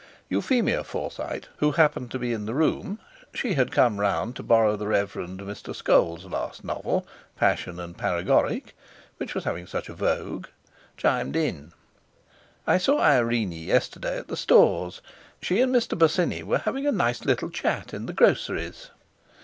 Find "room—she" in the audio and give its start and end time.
2.55-3.53